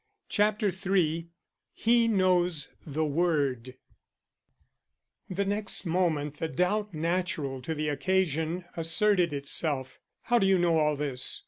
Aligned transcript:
_"CHAPTER 0.29 0.71
III 0.73 1.29
"HE 1.73 2.07
KNOWS 2.07 2.73
THE 2.87 3.05
WORD" 3.05 3.75
The 5.29 5.45
next 5.45 5.85
moment 5.85 6.37
the 6.37 6.47
doubt 6.47 6.91
natural 6.91 7.61
to 7.61 7.75
the 7.75 7.89
occasion 7.89 8.65
asserted 8.75 9.31
itself. 9.31 9.99
"How 10.23 10.39
do 10.39 10.47
you 10.47 10.57
know 10.57 10.79
all 10.79 10.95
this? 10.95 11.39